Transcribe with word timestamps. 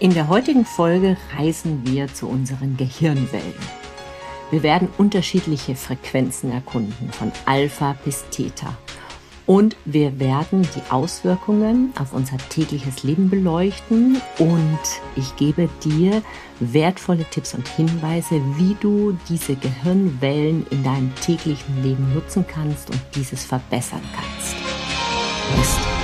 In 0.00 0.14
der 0.14 0.28
heutigen 0.28 0.64
Folge 0.64 1.16
reisen 1.36 1.82
wir 1.84 2.06
zu 2.06 2.28
unseren 2.28 2.76
Gehirnwellen. 2.76 3.54
Wir 4.52 4.62
werden 4.62 4.88
unterschiedliche 4.96 5.74
Frequenzen 5.74 6.52
erkunden, 6.52 7.10
von 7.10 7.32
Alpha 7.46 7.96
bis 8.04 8.24
Theta. 8.30 8.78
Und 9.44 9.74
wir 9.84 10.20
werden 10.20 10.62
die 10.62 10.92
Auswirkungen 10.92 11.92
auf 11.98 12.12
unser 12.12 12.36
tägliches 12.48 13.02
Leben 13.02 13.28
beleuchten 13.28 14.20
und 14.38 14.78
ich 15.16 15.34
gebe 15.34 15.68
dir 15.82 16.22
wertvolle 16.60 17.24
Tipps 17.24 17.54
und 17.54 17.66
Hinweise, 17.66 18.40
wie 18.56 18.76
du 18.78 19.18
diese 19.28 19.56
Gehirnwellen 19.56 20.64
in 20.70 20.84
deinem 20.84 21.12
täglichen 21.16 21.82
Leben 21.82 22.14
nutzen 22.14 22.46
kannst 22.46 22.88
und 22.90 23.00
dieses 23.16 23.42
verbessern 23.44 24.02
kannst. 24.14 24.54
Mist. 25.56 25.97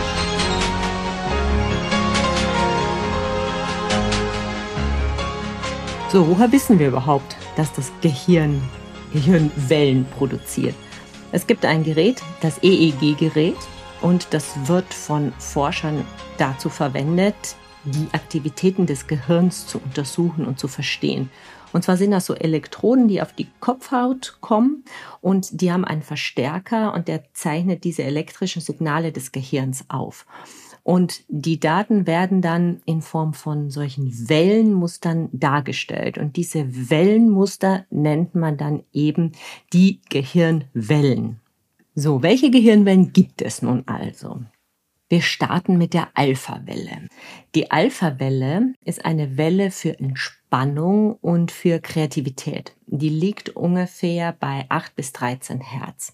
So, 6.14 6.28
woher 6.28 6.52
wissen 6.52 6.78
wir 6.78 6.86
überhaupt, 6.86 7.36
dass 7.56 7.73
das 7.73 7.91
Gehirn 8.00 8.62
Gehirnwellen 9.12 10.06
produziert? 10.16 10.77
Es 11.32 11.45
gibt 11.45 11.64
ein 11.64 11.82
Gerät, 11.82 12.22
das 12.41 12.62
EEG-Gerät, 12.62 13.56
und 14.00 14.28
das 14.30 14.52
wird 14.69 14.95
von 14.95 15.32
Forschern 15.41 16.05
dazu 16.38 16.69
verwendet, 16.69 17.34
die 17.82 18.06
Aktivitäten 18.12 18.86
des 18.86 19.08
Gehirns 19.08 19.66
zu 19.66 19.80
untersuchen 19.80 20.46
und 20.46 20.60
zu 20.60 20.69
verstehen. 20.69 21.30
Und 21.72 21.82
zwar 21.82 21.96
sind 21.96 22.12
das 22.12 22.27
so 22.27 22.34
Elektroden, 22.34 23.08
die 23.08 23.20
auf 23.20 23.33
die 23.33 23.48
Kopfhaut 23.58 24.36
kommen 24.41 24.84
und 25.20 25.60
die 25.62 25.72
haben 25.72 25.84
einen 25.84 26.02
Verstärker 26.02 26.94
und 26.94 27.08
der 27.08 27.24
zeichnet 27.33 27.83
diese 27.83 28.05
elektrischen 28.05 28.62
Signale 28.62 29.10
des 29.10 29.33
Gehirns 29.33 29.84
auf. 29.88 30.27
Und 30.84 31.24
die 31.29 31.59
Daten 31.59 32.06
werden 32.06 32.43
dann 32.43 32.83
in 32.84 33.01
Form 33.01 33.33
von 33.33 33.70
solchen 33.70 34.29
Wellenmustern 34.29 35.30
dargestellt. 35.33 36.19
Und 36.19 36.37
diese 36.37 36.91
Wellenmuster 36.91 37.86
nennt 37.91 38.34
man 38.34 38.58
dann 38.58 38.84
eben 38.92 39.33
die 39.73 40.03
Gehirnwellen. 40.11 41.41
So, 41.95 42.23
welche 42.23 42.50
Gehirnwellen 42.50 43.14
gibt 43.14 43.41
es 43.41 43.62
nun 43.62 43.84
also? 43.86 44.42
Wir 45.08 45.23
starten 45.23 45.78
mit 45.78 45.95
der 45.95 46.08
Alpha-Welle. 46.14 47.08
Die 47.55 47.70
Alpha-Welle 47.70 48.75
ist 48.84 49.05
eine 49.06 49.39
Welle 49.39 49.70
für 49.70 49.98
Entspannung 49.98 51.14
und 51.14 51.51
für 51.51 51.78
Kreativität. 51.78 52.75
Die 52.86 53.11
liegt 53.11 53.51
ungefähr 53.51 54.33
bei 54.33 54.67
8 54.69 54.97
bis 54.97 55.12
13 55.12 55.61
Hertz. 55.61 56.12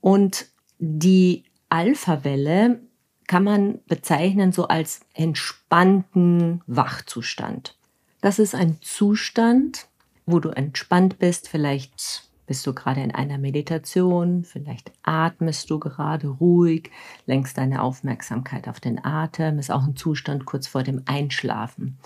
Und 0.00 0.46
die 0.78 1.44
Alpha-Welle 1.68 2.80
kann 3.28 3.44
man 3.44 3.78
bezeichnen 3.86 4.50
so 4.50 4.66
als 4.66 5.02
entspannten 5.14 6.62
Wachzustand. 6.66 7.76
Das 8.20 8.40
ist 8.40 8.56
ein 8.56 8.78
Zustand, 8.80 9.86
wo 10.26 10.40
du 10.40 10.48
entspannt 10.48 11.20
bist. 11.20 11.48
Vielleicht 11.48 12.24
bist 12.46 12.66
du 12.66 12.74
gerade 12.74 13.02
in 13.02 13.14
einer 13.14 13.38
Meditation, 13.38 14.42
vielleicht 14.42 14.90
atmest 15.02 15.70
du 15.70 15.78
gerade 15.78 16.26
ruhig, 16.28 16.90
lenkst 17.26 17.58
deine 17.58 17.82
Aufmerksamkeit 17.82 18.66
auf 18.66 18.80
den 18.80 19.04
Atem, 19.04 19.58
ist 19.58 19.70
auch 19.70 19.84
ein 19.84 19.94
Zustand 19.94 20.46
kurz 20.46 20.66
vor 20.66 20.82
dem 20.82 21.02
Einschlafen. 21.04 21.98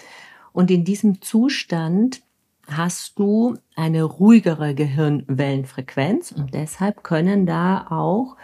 Und 0.52 0.70
in 0.70 0.84
diesem 0.84 1.22
Zustand 1.22 2.20
hast 2.66 3.18
du 3.18 3.56
eine 3.76 4.02
ruhigere 4.02 4.74
Gehirnwellenfrequenz 4.74 6.32
und 6.32 6.52
deshalb 6.52 7.04
können 7.04 7.46
da 7.46 7.86
auch 7.88 8.36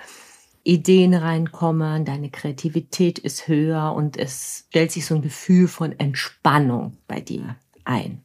Ideen 0.69 1.15
reinkommen, 1.15 2.05
deine 2.05 2.29
Kreativität 2.29 3.19
ist 3.19 3.49
höher 3.49 3.95
und 3.95 4.19
es 4.19 4.67
stellt 4.69 4.93
sich 4.93 5.07
so 5.07 5.15
ein 5.15 5.23
Gefühl 5.23 5.67
von 5.67 5.99
Entspannung 5.99 6.99
bei 7.07 7.23
dir 7.23 7.57
ein. 7.85 8.23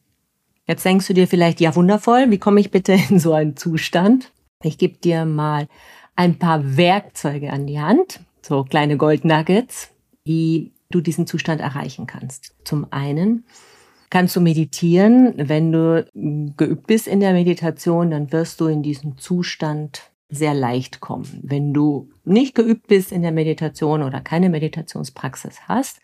Jetzt 0.67 0.83
denkst 0.83 1.07
du 1.07 1.13
dir 1.13 1.27
vielleicht, 1.27 1.61
ja 1.61 1.73
wundervoll, 1.73 2.31
wie 2.31 2.37
komme 2.37 2.59
ich 2.59 2.69
bitte 2.69 2.97
in 3.09 3.17
so 3.19 3.31
einen 3.31 3.55
Zustand? 3.55 4.33
Ich 4.61 4.77
gebe 4.77 4.97
dir 4.97 5.23
mal 5.23 5.69
ein 6.17 6.37
paar 6.37 6.75
Werkzeuge 6.75 7.49
an 7.51 7.65
die 7.65 7.79
Hand, 7.79 8.19
so 8.41 8.65
kleine 8.65 8.97
Goldnuggets, 8.97 9.91
wie 10.25 10.73
du 10.89 10.99
diesen 10.99 11.25
Zustand 11.25 11.61
erreichen 11.61 12.07
kannst. 12.07 12.55
Zum 12.65 12.87
einen 12.91 13.45
kannst 14.09 14.35
du 14.35 14.41
meditieren. 14.41 15.33
Wenn 15.37 15.71
du 15.71 16.05
geübt 16.57 16.87
bist 16.87 17.07
in 17.07 17.21
der 17.21 17.31
Meditation, 17.31 18.11
dann 18.11 18.33
wirst 18.33 18.59
du 18.59 18.67
in 18.67 18.83
diesen 18.83 19.17
Zustand 19.17 20.12
sehr 20.33 20.53
leicht 20.53 20.99
kommen. 20.99 21.39
Wenn 21.43 21.73
du 21.73 22.09
nicht 22.25 22.55
geübt 22.55 22.87
bist 22.87 23.11
in 23.11 23.21
der 23.21 23.31
Meditation 23.31 24.03
oder 24.03 24.21
keine 24.21 24.49
Meditationspraxis 24.49 25.61
hast, 25.67 26.01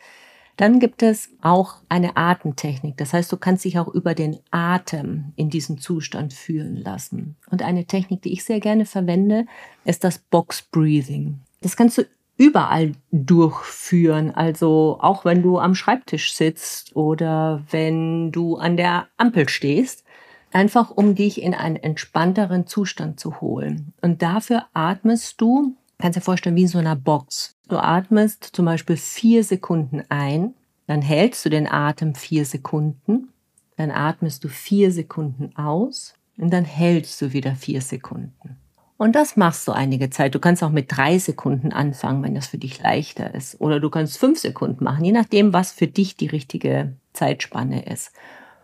dann 0.60 0.80
gibt 0.80 1.04
es 1.04 1.30
auch 1.42 1.76
eine 1.88 2.18
Atemtechnik. 2.18 2.98
Das 2.98 3.14
heißt, 3.14 3.32
du 3.32 3.38
kannst 3.38 3.64
dich 3.64 3.80
auch 3.80 3.88
über 3.88 4.14
den 4.14 4.40
Atem 4.52 5.32
in 5.38 5.50
diesen 5.50 5.78
Zustand 5.78 6.34
führen 6.34 6.76
lassen. 6.76 7.38
Und 7.50 7.64
eine 7.64 7.86
Technik, 7.86 8.24
die 8.24 8.34
ich 8.34 8.44
sehr 8.44 8.60
gerne 8.60 8.86
verwende, 8.86 9.46
ist 9.86 10.04
das 10.04 10.18
Box 10.18 10.62
Breathing. 10.64 11.40
Das 11.62 11.78
kannst 11.78 11.98
du 11.98 12.04
überall 12.36 12.92
durchführen. 13.12 14.32
Also 14.32 14.98
auch 15.00 15.24
wenn 15.24 15.42
du 15.42 15.60
am 15.60 15.76
Schreibtisch 15.76 16.34
sitzt 16.34 16.94
oder 16.94 17.64
wenn 17.72 18.34
du 18.34 18.58
an 18.58 18.76
der 18.76 19.08
Ampel 19.16 19.48
stehst 19.48 20.04
einfach 20.52 20.92
um 20.92 21.16
dich 21.16 21.42
in 21.42 21.54
einen 21.54 21.76
entspannteren 21.76 22.68
Zustand 22.68 23.20
zu 23.20 23.42
holen. 23.42 23.94
Und 24.02 24.22
dafür 24.22 24.66
atmest 24.74 25.40
du, 25.42 25.76
kannst 25.98 26.18
dir 26.18 26.22
vorstellen, 26.22 26.56
wie 26.56 26.64
in 26.64 26.68
so 26.68 26.78
einer 26.78 26.96
Box. 26.96 27.56
Du 27.68 27.78
atmest 27.78 28.44
zum 28.44 28.66
Beispiel 28.66 28.98
vier 28.98 29.44
Sekunden 29.44 30.04
ein, 30.10 30.54
dann 30.88 31.02
hältst 31.02 31.46
du 31.46 31.50
den 31.50 31.68
Atem 31.68 32.16
vier 32.16 32.46
Sekunden, 32.46 33.30
dann 33.78 33.92
atmest 33.92 34.44
du 34.44 34.48
vier 34.48 34.92
Sekunden 34.92 35.56
aus 35.56 36.16
und 36.38 36.52
dann 36.52 36.66
hältst 36.66 37.22
du 37.22 37.32
wieder 37.34 37.56
vier 37.56 37.82
Sekunden. 37.82 38.58
Und 38.98 39.16
das 39.16 39.38
machst 39.38 39.66
du 39.66 39.72
einige 39.72 40.10
Zeit. 40.10 40.36
Du 40.36 40.40
kannst 40.40 40.62
auch 40.62 40.72
mit 40.72 40.92
drei 40.92 41.20
Sekunden 41.20 41.72
anfangen, 41.72 42.22
wenn 42.22 42.36
das 42.36 42.48
für 42.48 42.58
dich 42.58 42.82
leichter 42.82 43.34
ist. 43.34 43.62
Oder 43.62 43.80
du 43.80 43.90
kannst 43.90 44.18
fünf 44.18 44.40
Sekunden 44.40 44.84
machen, 44.84 45.06
je 45.06 45.14
nachdem, 45.14 45.54
was 45.54 45.72
für 45.72 45.88
dich 45.88 46.18
die 46.18 46.28
richtige 46.28 46.98
Zeitspanne 47.14 47.86
ist. 47.86 48.12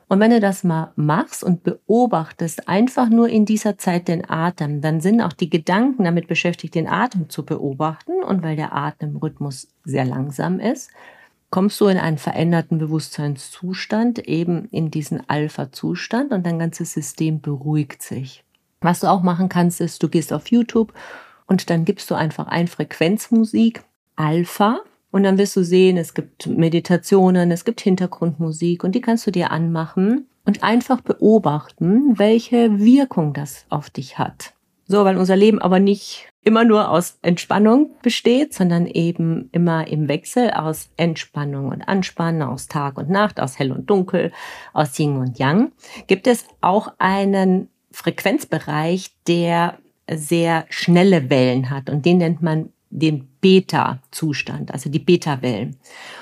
Und 0.08 0.20
wenn 0.20 0.32
du 0.32 0.40
das 0.40 0.64
mal 0.64 0.92
machst 0.96 1.44
und 1.44 1.64
beobachtest, 1.64 2.68
einfach 2.68 3.10
nur 3.10 3.28
in 3.28 3.46
dieser 3.46 3.78
Zeit 3.78 4.08
den 4.08 4.30
Atem, 4.30 4.82
dann 4.82 5.02
sind 5.02 5.22
auch 5.22 5.34
die 5.34 5.50
Gedanken 5.50 6.04
damit 6.04 6.28
beschäftigt, 6.28 6.76
den 6.76 6.88
Atem 6.88 7.30
zu 7.30 7.44
beobachten. 7.44 8.24
Und 8.24 8.44
weil 8.44 8.56
der 8.56 8.74
Atemrhythmus 8.74 9.68
sehr 9.84 10.06
langsam 10.06 10.60
ist, 10.60 10.92
kommst 11.50 11.80
du 11.82 11.88
in 11.88 11.98
einen 11.98 12.18
veränderten 12.18 12.78
Bewusstseinszustand, 12.78 14.20
eben 14.28 14.66
in 14.72 14.92
diesen 14.92 15.28
Alpha-Zustand 15.28 16.34
und 16.34 16.46
dein 16.46 16.60
ganzes 16.60 16.94
System 16.94 17.42
beruhigt 17.42 18.04
sich. 18.04 18.44
Was 18.82 19.00
du 19.00 19.08
auch 19.08 19.24
machen 19.24 19.50
kannst, 19.50 19.82
ist, 19.82 20.04
du 20.04 20.10
gehst 20.10 20.34
auf 20.34 20.52
YouTube 20.52 20.94
und 21.48 21.70
dann 21.70 21.86
gibst 21.86 22.12
du 22.12 22.16
einfach 22.16 22.48
ein 22.48 22.68
Frequenzmusik 22.68 23.84
Alpha 24.16 24.82
und 25.16 25.24
dann 25.24 25.38
wirst 25.38 25.56
du 25.56 25.64
sehen, 25.64 25.96
es 25.96 26.14
gibt 26.14 26.46
Meditationen, 26.46 27.50
es 27.50 27.64
gibt 27.64 27.80
Hintergrundmusik 27.80 28.84
und 28.84 28.96
die 28.96 29.00
kannst 29.00 29.26
du 29.26 29.32
dir 29.32 29.50
anmachen 29.50 30.28
und 30.44 30.62
einfach 30.62 31.00
beobachten, 31.00 32.20
welche 32.20 32.80
Wirkung 32.80 33.32
das 33.32 33.66
auf 33.70 33.90
dich 33.90 34.18
hat. 34.18 34.52
So, 34.88 35.06
weil 35.06 35.16
unser 35.16 35.38
Leben 35.38 35.62
aber 35.62 35.80
nicht 35.80 36.28
immer 36.44 36.66
nur 36.66 36.90
aus 36.90 37.18
Entspannung 37.22 37.92
besteht, 38.02 38.54
sondern 38.54 38.88
eben 38.88 39.48
immer 39.54 39.88
im 39.88 40.10
Wechsel 40.10 40.52
aus 40.52 40.90
Entspannung 40.98 41.70
und 41.70 41.88
Anspannen, 41.88 42.42
aus 42.42 42.68
Tag 42.68 42.98
und 42.98 43.10
Nacht, 43.10 43.40
aus 43.40 43.58
Hell 43.58 43.72
und 43.72 43.90
Dunkel, 43.90 44.34
aus 44.74 45.00
Yin 45.00 45.16
und 45.16 45.40
Yang, 45.40 45.72
gibt 46.08 46.28
es 46.28 46.46
auch 46.60 46.90
einen 46.98 47.70
Frequenzbereich, 47.90 49.12
der 49.30 49.78
sehr 50.12 50.66
schnelle 50.68 51.30
Wellen 51.30 51.70
hat 51.70 51.90
und 51.90 52.06
den 52.06 52.18
nennt 52.18 52.42
man 52.42 52.74
den 52.90 53.30
Beta-Zustand, 53.46 54.74
also 54.74 54.90
die 54.90 54.98
Beta-Wellen. 54.98 55.78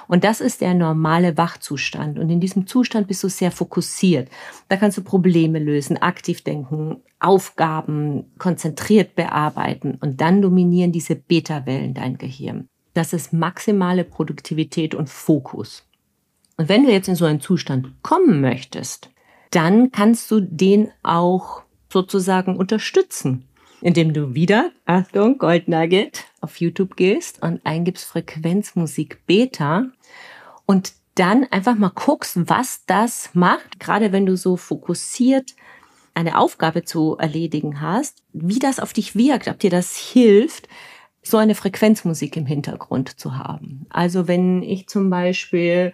Und 0.09 0.25
das 0.25 0.41
ist 0.41 0.59
der 0.59 0.73
normale 0.73 1.37
Wachzustand. 1.37 2.19
Und 2.19 2.29
in 2.29 2.41
diesem 2.41 2.67
Zustand 2.67 3.07
bist 3.07 3.23
du 3.23 3.29
sehr 3.29 3.49
fokussiert. 3.49 4.27
Da 4.67 4.75
kannst 4.75 4.97
du 4.97 5.03
Probleme 5.03 5.59
lösen, 5.59 5.95
aktiv 5.95 6.41
denken, 6.41 6.97
Aufgaben 7.21 8.25
konzentriert 8.39 9.15
bearbeiten. 9.15 9.97
Und 10.01 10.19
dann 10.19 10.41
dominieren 10.41 10.91
diese 10.91 11.15
Beta-Wellen 11.15 11.93
dein 11.93 12.17
Gehirn. 12.17 12.67
Das 12.93 13.13
ist 13.13 13.31
maximale 13.31 14.03
Produktivität 14.03 14.93
und 14.93 15.09
Fokus. 15.09 15.87
Und 16.57 16.67
wenn 16.67 16.83
du 16.83 16.91
jetzt 16.91 17.07
in 17.07 17.15
so 17.15 17.23
einen 17.23 17.39
Zustand 17.39 17.93
kommen 18.01 18.41
möchtest, 18.41 19.11
dann 19.51 19.93
kannst 19.93 20.29
du 20.29 20.41
den 20.41 20.91
auch 21.03 21.61
sozusagen 21.89 22.57
unterstützen 22.57 23.47
indem 23.83 24.13
du 24.13 24.33
wieder, 24.33 24.71
Achtung, 24.85 25.37
Gold 25.37 25.67
Nugget, 25.67 26.25
auf 26.43 26.57
YouTube 26.57 26.95
gehst 26.95 27.41
und 27.41 27.65
eingibst 27.65 28.05
Frequenzmusik 28.05 29.25
Beta 29.25 29.85
und 30.65 30.93
dann 31.15 31.45
einfach 31.51 31.75
mal 31.75 31.91
guckst, 31.93 32.49
was 32.49 32.85
das 32.85 33.29
macht, 33.33 33.79
gerade 33.79 34.11
wenn 34.11 34.25
du 34.25 34.35
so 34.35 34.57
fokussiert 34.57 35.53
eine 36.15 36.37
Aufgabe 36.37 36.83
zu 36.83 37.17
erledigen 37.17 37.81
hast, 37.81 38.23
wie 38.33 38.59
das 38.59 38.79
auf 38.79 38.93
dich 38.93 39.15
wirkt, 39.15 39.47
ob 39.47 39.59
dir 39.59 39.69
das 39.69 39.97
hilft, 39.97 40.67
so 41.23 41.37
eine 41.37 41.55
Frequenzmusik 41.55 42.35
im 42.37 42.45
Hintergrund 42.45 43.19
zu 43.19 43.37
haben. 43.37 43.85
Also 43.89 44.27
wenn 44.27 44.61
ich 44.61 44.87
zum 44.87 45.09
Beispiel 45.09 45.93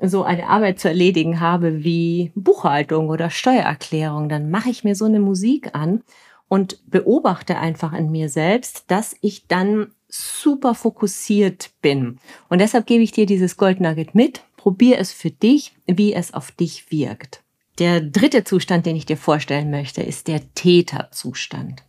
so 0.00 0.24
eine 0.24 0.48
Arbeit 0.48 0.80
zu 0.80 0.88
erledigen 0.88 1.40
habe 1.40 1.84
wie 1.84 2.32
Buchhaltung 2.34 3.08
oder 3.08 3.30
Steuererklärung, 3.30 4.28
dann 4.28 4.50
mache 4.50 4.70
ich 4.70 4.82
mir 4.82 4.96
so 4.96 5.04
eine 5.04 5.20
Musik 5.20 5.74
an 5.74 6.02
und 6.48 6.78
beobachte 6.90 7.58
einfach 7.58 7.92
in 7.92 8.10
mir 8.10 8.28
selbst, 8.28 8.84
dass 8.88 9.16
ich 9.20 9.46
dann 9.46 9.92
super 10.08 10.74
fokussiert 10.74 11.70
bin. 11.82 12.18
Und 12.48 12.60
deshalb 12.60 12.86
gebe 12.86 13.02
ich 13.02 13.12
dir 13.12 13.26
dieses 13.26 13.56
Gold 13.56 13.80
Nugget 13.80 14.14
mit. 14.14 14.42
Probier 14.56 14.98
es 14.98 15.12
für 15.12 15.30
dich, 15.30 15.74
wie 15.86 16.14
es 16.14 16.32
auf 16.32 16.50
dich 16.52 16.90
wirkt. 16.90 17.42
Der 17.78 18.00
dritte 18.00 18.44
Zustand, 18.44 18.86
den 18.86 18.96
ich 18.96 19.06
dir 19.06 19.16
vorstellen 19.16 19.70
möchte, 19.70 20.02
ist 20.02 20.28
der 20.28 20.54
Täterzustand. 20.54 21.82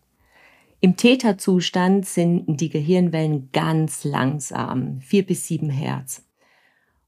Im 0.82 0.98
Täterzustand 0.98 2.06
sind 2.06 2.46
die 2.48 2.70
Gehirnwellen 2.70 3.50
ganz 3.54 4.04
langsam, 4.04 5.00
vier 5.02 5.26
bis 5.26 5.48
sieben 5.48 5.70
Hertz. 5.70 6.24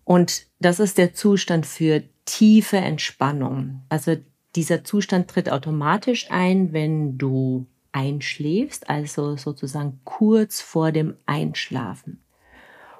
Und 0.03 0.47
das 0.59 0.79
ist 0.79 0.97
der 0.97 1.13
Zustand 1.13 1.65
für 1.65 2.03
tiefe 2.25 2.77
Entspannung. 2.77 3.81
Also 3.89 4.15
dieser 4.57 4.83
Zustand 4.83 5.29
tritt 5.29 5.51
automatisch 5.51 6.31
ein, 6.31 6.73
wenn 6.73 7.17
du 7.17 7.67
einschläfst, 7.91 8.89
also 8.89 9.37
sozusagen 9.37 10.01
kurz 10.03 10.61
vor 10.61 10.91
dem 10.91 11.15
Einschlafen. 11.25 12.21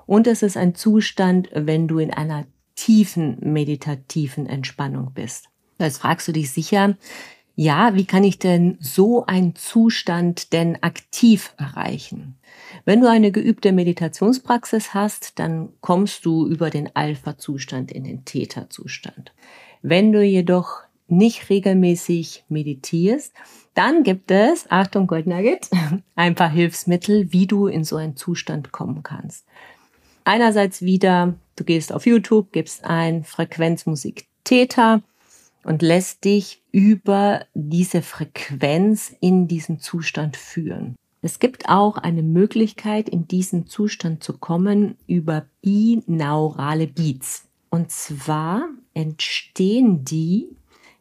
Und 0.06 0.27
es 0.27 0.44
ist 0.44 0.56
ein 0.56 0.75
Zustand, 0.75 1.50
wenn 1.54 1.88
du 1.88 2.00
in 2.00 2.13
einer 2.13 2.45
tiefen 2.75 3.38
meditativen 3.42 4.45
Entspannung 4.45 5.13
bist. 5.13 5.50
Jetzt 5.80 5.98
fragst 5.98 6.27
du 6.27 6.31
dich 6.31 6.51
sicher, 6.51 6.95
ja, 7.56 7.95
wie 7.95 8.06
kann 8.06 8.24
ich 8.24 8.38
denn 8.38 8.77
so 8.80 9.25
einen 9.25 9.56
Zustand 9.56 10.53
denn 10.53 10.81
aktiv 10.83 11.56
erreichen? 11.57 12.38
Wenn 12.86 13.01
du 13.01 13.10
eine 13.10 13.31
geübte 13.31 13.71
Meditationspraxis 13.71 14.94
hast, 14.94 15.39
dann 15.39 15.69
kommst 15.81 16.24
du 16.24 16.48
über 16.48 16.69
den 16.69 16.95
Alpha-Zustand 16.95 17.92
in 17.92 18.03
den 18.03 18.25
Theta-Zustand. 18.25 19.33
Wenn 19.81 20.12
du 20.12 20.24
jedoch 20.24 20.87
nicht 21.07 21.50
regelmäßig 21.50 22.44
meditierst, 22.50 23.33
dann 23.74 24.04
gibt 24.04 24.31
es, 24.31 24.65
Achtung 24.69 25.07
Gold 25.07 25.27
Nugget, 25.27 25.69
ein 26.15 26.36
paar 26.36 26.50
Hilfsmittel, 26.50 27.31
wie 27.31 27.48
du 27.48 27.68
in 27.68 27.83
so 27.83 27.95
einen 27.95 28.15
Zustand 28.15 28.71
kommen 28.71 29.04
kannst. 29.04 29.45
Einerseits 30.24 30.81
wieder, 30.81 31.36
du 31.56 31.63
gehst 31.63 31.94
auf 31.94 32.06
YouTube, 32.06 32.51
gibst 32.51 32.83
ein 32.83 33.24
Frequenzmusik 33.24 34.27
Theta 34.44 35.01
und 35.63 35.81
lässt 35.81 36.24
dich 36.24 36.62
über 36.71 37.45
diese 37.53 38.01
Frequenz 38.01 39.13
in 39.19 39.48
diesen 39.48 39.80
Zustand 39.80 40.38
führen. 40.38 40.95
Es 41.21 41.39
gibt 41.39 41.68
auch 41.68 41.98
eine 41.98 42.24
Möglichkeit, 42.24 43.10
in 43.10 43.27
diesen 43.27 43.68
Zustand 43.68 44.24
zu 44.24 44.38
kommen 44.38 44.95
über 45.07 45.45
binaurale 45.62 46.88
Beats. 46.88 47.48
Und 47.69 47.92
zwar 47.92 48.69
entstehen 48.94 50.06
die, 50.06 50.48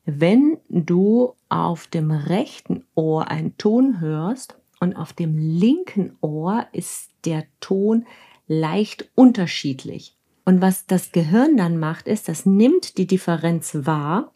wenn 0.06 0.58
du 0.68 1.34
auf 1.48 1.88
dem 1.88 2.10
rechten 2.10 2.84
Ohr 2.94 3.28
einen 3.28 3.58
Ton 3.58 4.00
hörst 4.00 4.56
und 4.80 4.94
auf 4.94 5.12
dem 5.12 5.36
linken 5.36 6.16
Ohr 6.20 6.66
ist 6.72 7.10
der 7.24 7.44
Ton 7.60 8.06
leicht 8.46 9.10
unterschiedlich. 9.16 10.16
Und 10.44 10.60
was 10.62 10.86
das 10.86 11.10
Gehirn 11.10 11.56
dann 11.56 11.76
macht, 11.78 12.06
ist, 12.06 12.28
das 12.28 12.46
nimmt 12.46 12.98
die 12.98 13.08
Differenz 13.08 13.76
wahr 13.82 14.32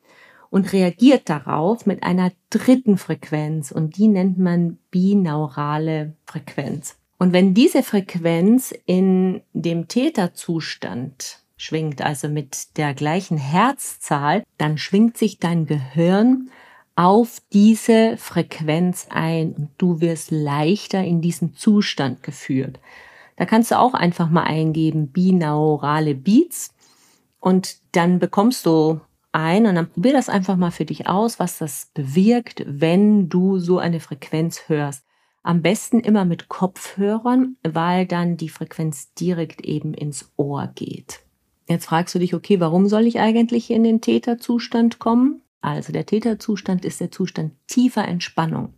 und 0.51 0.73
reagiert 0.73 1.29
darauf 1.29 1.87
mit 1.87 2.03
einer 2.03 2.33
dritten 2.51 2.99
Frequenz 2.99 3.71
und 3.71 3.97
die 3.97 4.09
nennt 4.09 4.39
man 4.39 4.79
binaurale 4.91 6.17
Frequenz. 6.27 6.97
Und 7.19 7.33
wenn 7.33 7.55
diese 7.55 7.85
Frequenz 7.85 8.75
in 8.87 9.43
dem 9.53 9.87
Täterzustand 9.87 11.45
schwingt, 11.61 12.03
also 12.03 12.29
mit 12.29 12.77
der 12.79 12.95
gleichen 12.95 13.37
Herzzahl, 13.37 14.45
dann 14.59 14.79
schwingt 14.79 15.19
sich 15.19 15.39
dein 15.39 15.67
Gehirn 15.67 16.51
auf 16.97 17.41
diese 17.53 18.17
Frequenz 18.17 19.07
ein 19.11 19.53
und 19.53 19.71
du 19.79 20.01
wirst 20.01 20.31
leichter 20.31 21.05
in 21.05 21.21
diesen 21.21 21.55
Zustand 21.55 22.23
geführt. 22.23 22.81
Da 23.37 23.47
kannst 23.47 23.71
du 23.71 23.79
auch 23.79 23.95
einfach 23.95 24.29
mal 24.29 24.45
eingeben 24.45 25.09
binaurale 25.09 26.15
Beats 26.15 26.75
und 27.39 27.79
dann 27.93 28.19
bekommst 28.19 28.67
du 28.67 29.01
ein 29.33 29.67
und 29.67 29.77
dann 29.77 29.91
probier 29.91 30.13
das 30.13 30.29
einfach 30.29 30.57
mal 30.57 30.71
für 30.71 30.85
dich 30.85 31.09
aus, 31.09 31.39
was 31.39 31.59
das 31.59 31.91
bewirkt, 31.95 32.65
wenn 32.67 33.29
du 33.29 33.59
so 33.59 33.79
eine 33.79 34.01
Frequenz 34.01 34.69
hörst. 34.69 35.05
Am 35.43 35.63
besten 35.63 36.01
immer 36.01 36.25
mit 36.25 36.49
Kopfhörern, 36.49 37.57
weil 37.63 38.07
dann 38.07 38.37
die 38.37 38.51
Frequenz 38.51 39.15
direkt 39.15 39.63
eben 39.63 39.95
ins 39.95 40.31
Ohr 40.37 40.71
geht. 40.75 41.21
Jetzt 41.71 41.87
fragst 41.87 42.13
du 42.17 42.19
dich, 42.19 42.35
okay, 42.35 42.59
warum 42.59 42.89
soll 42.89 43.07
ich 43.07 43.21
eigentlich 43.21 43.71
in 43.71 43.85
den 43.85 44.01
Täterzustand 44.01 44.99
kommen? 44.99 45.41
Also 45.61 45.93
der 45.93 46.05
Täterzustand 46.05 46.85
ist 46.85 47.01
der 47.01 47.13
Zustand 47.13 47.53
tiefer 47.69 48.09
Entspannung. 48.09 48.75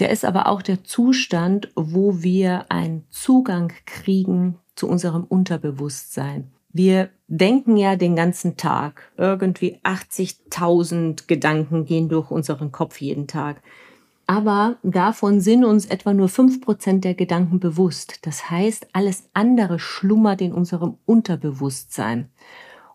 Der 0.00 0.10
ist 0.10 0.24
aber 0.24 0.48
auch 0.48 0.60
der 0.60 0.82
Zustand, 0.82 1.70
wo 1.76 2.20
wir 2.20 2.66
einen 2.68 3.04
Zugang 3.10 3.72
kriegen 3.86 4.58
zu 4.74 4.88
unserem 4.88 5.22
Unterbewusstsein. 5.22 6.50
Wir 6.72 7.10
denken 7.28 7.76
ja 7.76 7.94
den 7.94 8.16
ganzen 8.16 8.56
Tag. 8.56 9.12
Irgendwie 9.16 9.78
80.000 9.84 11.28
Gedanken 11.28 11.84
gehen 11.84 12.08
durch 12.08 12.32
unseren 12.32 12.72
Kopf 12.72 13.00
jeden 13.00 13.28
Tag. 13.28 13.62
Aber 14.26 14.78
davon 14.82 15.40
sind 15.40 15.64
uns 15.64 15.86
etwa 15.86 16.14
nur 16.14 16.28
fünf 16.28 16.60
Prozent 16.60 17.04
der 17.04 17.14
Gedanken 17.14 17.60
bewusst. 17.60 18.20
Das 18.22 18.50
heißt, 18.50 18.88
alles 18.92 19.28
andere 19.34 19.78
schlummert 19.78 20.40
in 20.40 20.52
unserem 20.52 20.96
Unterbewusstsein. 21.04 22.30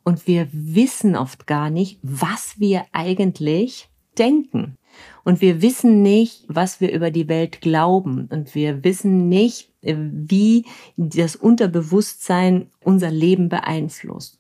Und 0.04 0.26
wir 0.26 0.48
wissen 0.52 1.16
oft 1.16 1.46
gar 1.46 1.70
nicht, 1.70 2.00
was 2.02 2.60
wir 2.60 2.86
eigentlich 2.94 3.90
denken. 4.18 4.78
Und 5.24 5.40
wir 5.42 5.62
wissen 5.62 6.02
nicht, 6.02 6.46
was 6.48 6.81
wir 6.81 6.92
über 6.92 7.12
die 7.12 7.28
Welt 7.28 7.62
glauben. 7.62 8.28
Und 8.31 8.56
wir 8.56 8.84
wissen 8.84 9.30
nicht, 9.30 9.72
äh, 9.81 9.96
wie 9.98 10.66
das 10.98 11.36
Unterbewusstsein 11.36 12.72
unser 12.84 13.12
Leben 13.12 13.50
beeinflusst. 13.50 14.40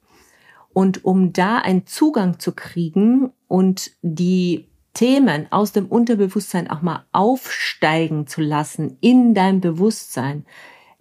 Und 0.73 1.05
um 1.05 1.33
da 1.33 1.57
einen 1.57 1.85
Zugang 1.85 2.39
zu 2.39 2.53
kriegen 2.53 3.31
und 3.47 3.91
die 4.01 4.68
Themen 4.93 5.51
aus 5.51 5.71
dem 5.71 5.87
Unterbewusstsein 5.87 6.69
auch 6.69 6.81
mal 6.81 7.05
aufsteigen 7.11 8.27
zu 8.27 8.41
lassen 8.41 8.97
in 9.01 9.33
dein 9.33 9.61
Bewusstsein, 9.61 10.45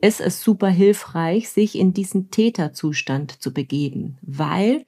ist 0.00 0.20
es 0.20 0.42
super 0.42 0.68
hilfreich, 0.68 1.48
sich 1.48 1.76
in 1.76 1.92
diesen 1.92 2.30
Täterzustand 2.30 3.42
zu 3.42 3.52
begeben, 3.52 4.18
weil 4.22 4.84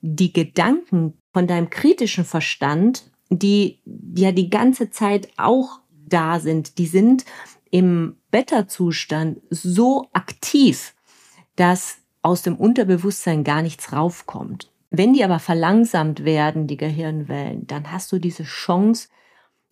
die 0.00 0.32
Gedanken 0.32 1.14
von 1.32 1.46
deinem 1.46 1.68
kritischen 1.68 2.24
Verstand 2.24 3.04
die 3.30 3.80
ja 4.16 4.32
die 4.32 4.50
ganze 4.50 4.90
Zeit 4.90 5.28
auch 5.36 5.80
da 5.90 6.40
sind, 6.40 6.78
die 6.78 6.86
sind 6.86 7.24
im 7.70 8.16
Beta-Zustand 8.30 9.40
so 9.50 10.08
aktiv, 10.12 10.94
dass 11.56 11.96
aus 12.22 12.42
dem 12.42 12.56
Unterbewusstsein 12.56 13.44
gar 13.44 13.62
nichts 13.62 13.92
raufkommt. 13.92 14.70
Wenn 14.96 15.12
die 15.12 15.24
aber 15.24 15.40
verlangsamt 15.40 16.24
werden, 16.24 16.68
die 16.68 16.76
Gehirnwellen, 16.76 17.66
dann 17.66 17.90
hast 17.90 18.12
du 18.12 18.20
diese 18.20 18.44
Chance 18.44 19.08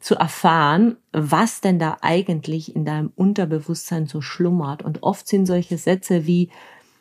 zu 0.01 0.17
erfahren, 0.17 0.97
was 1.13 1.61
denn 1.61 1.79
da 1.79 1.99
eigentlich 2.01 2.75
in 2.75 2.85
deinem 2.85 3.13
Unterbewusstsein 3.15 4.07
so 4.07 4.21
schlummert. 4.21 4.83
Und 4.83 5.05
oft 5.05 5.29
sind 5.29 5.47
solche 5.47 5.79
Sätze 5.79 6.27
wie, 6.27 6.51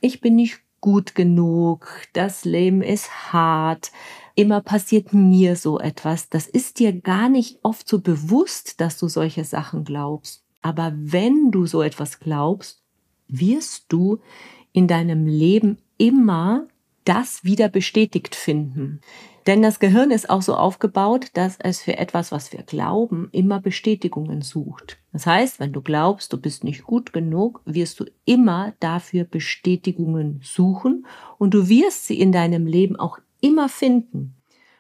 ich 0.02 0.22
bin 0.22 0.36
nicht 0.36 0.60
gut 0.82 1.16
genug, 1.16 1.88
das 2.14 2.46
Leben 2.46 2.84
ist 2.84 3.34
hart, 3.34 3.92
immer 4.36 4.62
passiert 4.62 5.14
mir 5.14 5.56
so 5.56 5.80
etwas. 5.80 6.30
Das 6.30 6.46
ist 6.46 6.78
dir 6.78 6.94
gar 6.94 7.28
nicht 7.28 7.58
oft 7.64 7.90
so 7.90 8.02
bewusst, 8.02 8.82
dass 8.82 9.00
du 9.00 9.08
solche 9.08 9.46
Sachen 9.46 9.84
glaubst. 9.84 10.46
Aber 10.62 10.94
wenn 10.96 11.50
du 11.50 11.66
so 11.66 11.82
etwas 11.82 12.20
glaubst, 12.20 12.84
wirst 13.28 13.86
du 13.90 14.20
in 14.74 14.88
deinem 14.88 15.26
Leben 15.26 15.80
immer 15.98 16.68
das 17.06 17.44
wieder 17.44 17.70
bestätigt 17.70 18.36
finden. 18.36 19.02
Denn 19.48 19.62
das 19.64 19.80
Gehirn 19.80 20.12
ist 20.12 20.30
auch 20.30 20.44
so 20.44 20.56
aufgebaut, 20.56 21.28
dass 21.34 21.58
es 21.60 21.82
für 21.82 21.98
etwas, 21.98 22.32
was 22.32 22.54
wir 22.54 22.62
glauben, 22.62 23.30
immer 23.32 23.60
Bestätigungen 23.60 24.42
sucht. 24.42 25.00
Das 25.14 25.26
heißt, 25.26 25.60
wenn 25.60 25.74
du 25.74 25.82
glaubst, 25.82 26.32
du 26.32 26.38
bist 26.40 26.64
nicht 26.64 26.84
gut 26.84 27.12
genug, 27.12 27.62
wirst 27.66 28.00
du 28.00 28.06
immer 28.26 28.74
dafür 28.80 29.24
Bestätigungen 29.24 30.42
suchen 30.44 31.08
und 31.40 31.54
du 31.54 31.70
wirst 31.70 32.06
sie 32.06 32.20
in 32.20 32.32
deinem 32.32 32.68
Leben 32.68 32.96
auch 32.96 33.18
immer 33.42 33.68
finden. 33.68 34.36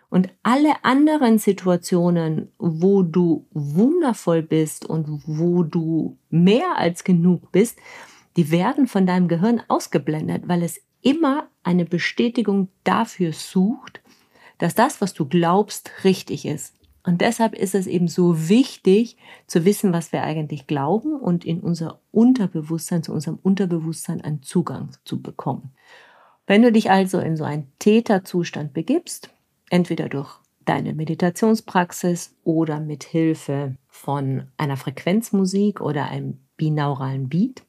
Und 0.09 0.29
alle 0.43 0.83
anderen 0.83 1.39
Situationen, 1.39 2.51
wo 2.59 3.01
du 3.01 3.47
wundervoll 3.51 4.43
bist 4.43 4.85
und 4.85 5.23
wo 5.25 5.63
du 5.63 6.17
mehr 6.29 6.77
als 6.77 7.03
genug 7.03 7.51
bist, 7.51 7.79
die 8.35 8.51
werden 8.51 8.87
von 8.87 9.05
deinem 9.07 9.27
Gehirn 9.27 9.61
ausgeblendet, 9.69 10.47
weil 10.47 10.63
es 10.63 10.81
immer 11.01 11.47
eine 11.63 11.85
Bestätigung 11.85 12.69
dafür 12.83 13.33
sucht, 13.33 14.01
dass 14.57 14.75
das, 14.75 15.01
was 15.01 15.13
du 15.13 15.25
glaubst, 15.25 15.91
richtig 16.03 16.45
ist. 16.45 16.75
Und 17.03 17.21
deshalb 17.21 17.55
ist 17.55 17.73
es 17.73 17.87
eben 17.87 18.07
so 18.07 18.47
wichtig 18.47 19.17
zu 19.47 19.65
wissen, 19.65 19.91
was 19.91 20.11
wir 20.11 20.21
eigentlich 20.21 20.67
glauben 20.67 21.15
und 21.15 21.45
in 21.45 21.59
unser 21.59 21.99
Unterbewusstsein, 22.11 23.01
zu 23.01 23.11
unserem 23.11 23.39
Unterbewusstsein 23.41 24.21
einen 24.21 24.43
Zugang 24.43 24.91
zu 25.03 25.21
bekommen. 25.21 25.71
Wenn 26.45 26.61
du 26.61 26.71
dich 26.71 26.91
also 26.91 27.19
in 27.19 27.37
so 27.37 27.43
einen 27.43 27.71
Täterzustand 27.79 28.73
begibst, 28.73 29.29
entweder 29.69 30.09
durch 30.09 30.29
deine 30.65 30.93
Meditationspraxis 30.93 32.35
oder 32.43 32.79
mit 32.79 33.03
Hilfe 33.03 33.77
von 33.87 34.47
einer 34.57 34.77
Frequenzmusik 34.77 35.81
oder 35.81 36.09
einem 36.09 36.39
binauralen 36.57 37.29
Beat, 37.29 37.63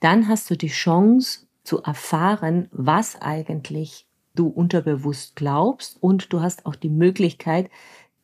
dann 0.00 0.26
hast 0.26 0.48
du 0.50 0.56
die 0.56 0.68
Chance 0.68 1.43
zu 1.64 1.82
erfahren, 1.82 2.68
was 2.70 3.20
eigentlich 3.20 4.06
du 4.34 4.48
unterbewusst 4.48 5.36
glaubst 5.36 6.02
und 6.02 6.32
du 6.32 6.40
hast 6.40 6.66
auch 6.66 6.74
die 6.74 6.90
Möglichkeit, 6.90 7.70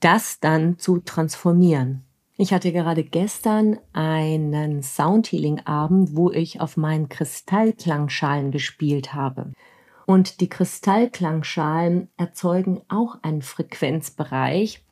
das 0.01 0.41
dann 0.41 0.79
zu 0.79 0.99
transformieren. 1.01 2.05
Ich 2.37 2.55
hatte 2.55 2.73
gerade 2.73 3.05
gestern 3.05 3.79
einen 3.93 4.83
Soundhealing-Abend, 4.83 6.17
wo 6.17 6.31
ich 6.31 6.61
auf 6.61 6.77
meinen 6.77 7.11
Kristallklangschalen 7.11 8.51
gespielt 8.51 9.13
habe. 9.13 9.53
Und 10.07 10.41
die 10.41 10.49
Kristallklangschalen 10.49 12.09
erzeugen 12.17 12.81
auch 12.89 13.19
einen 13.23 13.43
Frequenzbereich, 13.43 14.83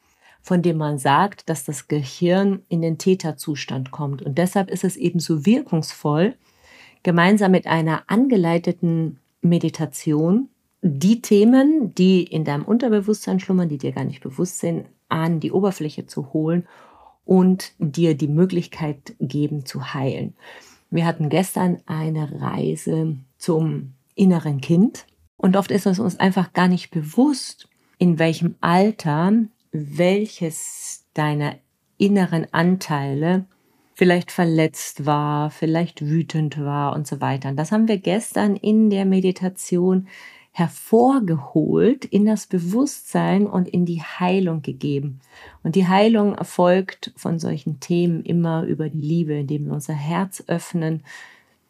von 0.43 0.63
dem 0.63 0.77
man 0.77 0.99
sagt, 0.99 1.49
dass 1.49 1.65
das 1.65 1.89
Gehirn 1.89 2.63
in 2.69 2.83
den 2.83 2.99
Täterzustand 2.99 3.91
kommt. 3.91 4.23
Und 4.23 4.37
deshalb 4.37 4.71
ist 4.71 4.85
es 4.85 4.97
eben 4.97 5.19
so 5.19 5.47
wirkungsvoll, 5.47 6.37
gemeinsam 7.03 7.51
mit 7.53 7.67
einer 7.67 8.03
angeleiteten 8.07 9.19
Meditation 9.41 10.49
die 10.83 11.21
Themen, 11.23 11.95
die 11.95 12.23
in 12.23 12.45
deinem 12.45 12.65
Unterbewusstsein 12.65 13.41
schlummern, 13.41 13.69
die 13.69 13.79
dir 13.79 13.93
gar 13.93 14.05
nicht 14.05 14.23
bewusst 14.23 14.61
sind, 14.61 14.87
an 15.09 15.41
die 15.41 15.53
Oberfläche 15.53 16.07
zu 16.07 16.33
holen 16.33 16.67
und 17.25 17.73
dir 17.79 18.15
die 18.15 18.29
Möglichkeit 18.29 19.15
geben 19.21 19.65
zu 19.65 19.93
heilen. 19.95 20.35
Wir 20.91 21.05
hatten 21.05 21.29
gestern 21.29 21.79
eine 21.87 22.41
Reise 22.41 23.17
zum 23.37 23.95
inneren 24.15 24.61
Kind 24.61 25.07
und 25.37 25.57
oft 25.57 25.71
ist 25.71 25.87
es 25.87 25.99
uns 25.99 26.19
einfach 26.19 26.53
gar 26.53 26.69
nicht 26.69 26.91
bewusst, 26.91 27.69
in 27.99 28.19
welchem 28.19 28.55
Alter 28.61 29.33
welches 29.73 31.05
deiner 31.15 31.57
inneren 31.99 32.47
Anteile 32.53 33.45
vielleicht 33.99 34.31
verletzt 34.31 35.07
war, 35.07 35.51
vielleicht 35.51 36.03
wütend 36.03 36.57
war 36.61 36.95
und 36.95 37.09
so 37.09 37.21
weiter. 37.21 37.49
Und 37.49 37.57
das 37.57 37.73
haben 37.73 37.89
wir 37.89 37.99
gestern 37.99 38.55
in 38.55 38.91
der 38.91 39.05
Meditation 39.05 40.07
hervorgeholt 40.53 42.05
in 42.05 42.25
das 42.25 42.47
Bewusstsein 42.47 43.49
und 43.49 43.69
in 43.69 43.87
die 43.87 44.01
Heilung 44.01 44.63
gegeben. 44.63 45.19
Und 45.65 45.75
die 45.75 45.89
Heilung 45.89 46.37
erfolgt 46.37 47.13
von 47.17 47.41
solchen 47.41 47.81
Themen 47.81 48.23
immer 48.23 48.63
über 48.63 48.89
die 48.89 49.01
Liebe, 49.01 49.35
indem 49.35 49.67
wir 49.67 49.73
unser 49.73 49.95
Herz 49.95 50.45
öffnen 50.47 51.03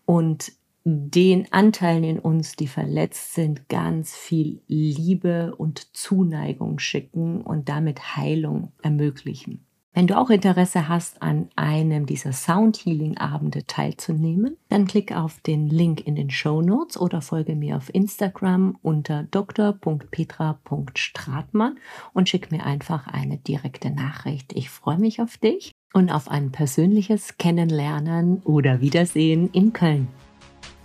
und 0.05 0.53
den 0.85 1.51
Anteilen 1.51 2.05
in 2.05 2.19
uns, 2.19 2.57
die 2.57 2.69
verletzt 2.69 3.33
sind, 3.33 3.71
ganz 3.71 4.15
viel 4.15 4.61
Liebe 4.69 5.55
und 5.57 5.97
Zuneigung 5.97 6.79
schicken 6.79 7.41
und 7.41 7.71
damit 7.71 8.17
Heilung 8.17 8.73
ermöglichen. 8.83 9.65
Wenn 9.95 10.07
du 10.07 10.17
auch 10.17 10.31
Interesse 10.31 10.89
hast, 10.89 11.21
an 11.23 11.49
einem 11.57 12.07
dieser 12.07 12.33
Sound 12.33 12.77
Healing 12.77 13.19
Abende 13.19 13.67
teilzunehmen, 13.67 14.57
dann 14.69 14.87
klick 14.87 15.17
auf 15.17 15.41
den 15.41 15.69
Link 15.69 16.07
in 16.07 16.15
den 16.15 16.31
Show 16.31 16.63
Notes 16.63 16.97
oder 17.01 17.21
folge 17.21 17.57
mir 17.57 17.77
auf 17.77 17.93
Instagram 17.93 18.79
unter 18.83 19.25
dr.petra.stratmann 19.25 21.79
und 22.13 22.29
schick 22.29 22.53
mir 22.53 22.65
einfach 22.65 23.09
eine 23.09 23.39
direkte 23.39 23.91
Nachricht. 23.91 24.53
Ich 24.55 24.71
freue 24.71 24.99
mich 24.99 25.21
auf 25.21 25.37
dich 25.39 25.73
und 25.93 26.11
auf 26.11 26.29
ein 26.29 26.53
persönliches 26.53 27.39
Kennenlernen 27.39 28.43
oder 28.45 28.81
Wiedersehen 28.81 29.51
in 29.53 29.73
Köln. 29.73 30.07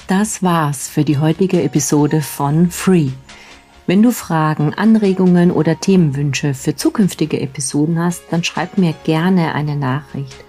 Das 0.08 0.42
war's 0.44 0.90
für 0.90 1.04
die 1.04 1.18
heutige 1.18 1.62
Episode 1.62 2.22
von 2.22 2.72
Free. 2.72 3.10
Wenn 3.86 4.02
du 4.02 4.14
Fragen, 4.14 4.74
Anregungen 4.74 5.52
oder 5.52 5.78
Themenwünsche 5.78 6.54
für 6.54 6.74
zukünftige 6.74 7.42
Episoden 7.42 8.00
hast, 8.00 8.24
dann 8.32 8.42
schreib 8.42 8.78
mir 8.78 8.94
gerne 9.04 9.54
eine 9.54 9.76
Nachricht. 9.76 10.46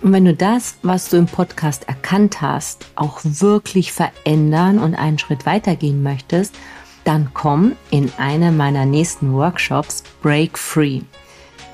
Und 0.00 0.12
wenn 0.12 0.24
du 0.24 0.34
das, 0.34 0.78
was 0.82 1.08
du 1.08 1.16
im 1.16 1.26
Podcast 1.26 1.86
erkannt 1.86 2.40
hast, 2.40 2.86
auch 2.96 3.20
wirklich 3.22 3.92
verändern 3.92 4.80
und 4.80 4.96
einen 4.96 5.20
Schritt 5.20 5.46
weitergehen 5.46 6.02
möchtest, 6.02 6.56
dann 7.04 7.30
komm 7.34 7.76
in 7.90 8.10
eine 8.18 8.50
meiner 8.50 8.84
nächsten 8.84 9.32
Workshops 9.32 10.02
Break 10.20 10.58
Free. 10.58 11.02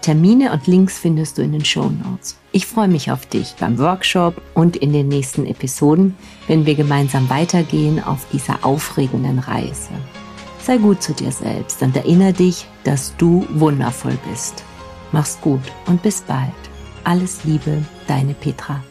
Termine 0.02 0.52
und 0.52 0.66
Links 0.66 0.98
findest 0.98 1.38
du 1.38 1.42
in 1.42 1.52
den 1.52 1.64
Show 1.64 1.88
Notes. 1.88 2.36
Ich 2.52 2.66
freue 2.66 2.88
mich 2.88 3.10
auf 3.10 3.24
dich 3.24 3.54
beim 3.58 3.78
Workshop 3.78 4.42
und 4.52 4.76
in 4.76 4.92
den 4.92 5.08
nächsten 5.08 5.46
Episoden, 5.46 6.16
wenn 6.48 6.66
wir 6.66 6.74
gemeinsam 6.74 7.30
weitergehen 7.30 8.02
auf 8.02 8.26
dieser 8.30 8.62
aufregenden 8.62 9.38
Reise. 9.38 9.90
Sei 10.68 10.76
gut 10.76 11.02
zu 11.02 11.14
dir 11.14 11.32
selbst 11.32 11.80
und 11.80 11.96
erinnere 11.96 12.34
dich, 12.34 12.66
dass 12.84 13.16
du 13.16 13.46
wundervoll 13.54 14.18
bist. 14.28 14.64
Mach's 15.12 15.40
gut 15.40 15.62
und 15.87 16.02
bis 16.02 16.20
bald. 16.20 16.52
Alles 17.04 17.42
Liebe, 17.44 17.82
deine 18.06 18.34
Petra. 18.34 18.84